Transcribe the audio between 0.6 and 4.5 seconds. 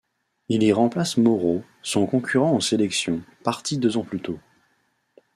y remplace Mauro, son concurrent en sélection, parti deux ans plus tôt.